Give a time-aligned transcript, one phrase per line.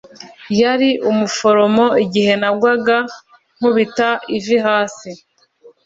[0.61, 2.97] yari umuforomo igihe nagwaga
[3.57, 4.57] nkubita ivi.